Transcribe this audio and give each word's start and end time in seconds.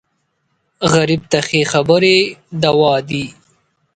غریب 0.93 1.21
ته 1.31 1.39
ښې 1.47 1.61
خبرې 1.71 2.17
دوا 2.63 2.93
دي 3.09 3.25